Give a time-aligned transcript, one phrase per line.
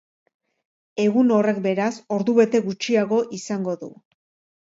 [1.03, 3.91] Egun horrek, beraz, ordubete gutxiago izango du.